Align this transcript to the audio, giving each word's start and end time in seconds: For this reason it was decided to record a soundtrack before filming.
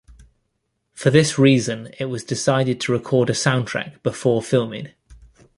For 0.93 1.11
this 1.11 1.37
reason 1.37 1.93
it 1.99 2.05
was 2.05 2.23
decided 2.23 2.81
to 2.81 2.91
record 2.91 3.29
a 3.29 3.33
soundtrack 3.33 4.01
before 4.01 4.41
filming. 4.41 4.93